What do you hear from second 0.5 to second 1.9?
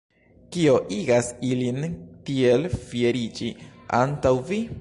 Kio igas ilin